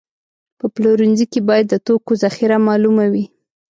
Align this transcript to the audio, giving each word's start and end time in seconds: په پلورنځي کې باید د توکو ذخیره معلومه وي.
په 0.59 0.65
پلورنځي 0.73 1.25
کې 1.31 1.39
باید 1.49 1.65
د 1.69 1.75
توکو 1.85 2.13
ذخیره 2.23 2.57
معلومه 2.67 3.05
وي. 3.13 3.25